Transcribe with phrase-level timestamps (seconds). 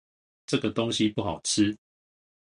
[0.47, 1.77] 這個東西不好吃